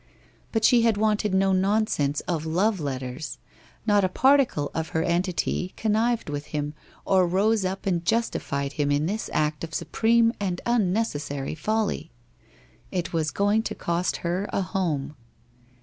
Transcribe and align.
But 0.51 0.65
she 0.65 0.81
had 0.81 0.97
wanted 0.97 1.31
no 1.31 1.51
nonsense 1.51 2.21
of 2.21 2.43
love 2.43 2.79
letters. 2.79 3.37
Xot 3.87 4.01
a 4.03 4.09
particle 4.09 4.71
of 4.73 4.89
her 4.97 5.03
entity 5.03 5.73
connived 5.77 6.27
with 6.27 6.47
him, 6.47 6.73
or 7.05 7.27
rose 7.27 7.63
up 7.63 7.85
and 7.85 8.03
justified 8.03 8.73
him 8.73 8.89
in 8.91 9.05
this 9.05 9.29
act 9.31 9.63
of 9.63 9.75
supreme 9.75 10.33
and 10.39 10.59
unnecessary 10.65 11.53
folly. 11.53 12.09
It 12.89 13.13
was 13.13 13.29
going 13.29 13.61
to 13.61 13.75
cost 13.75 14.17
her 14.25 14.49
a 14.51 14.63
home. 14.63 15.15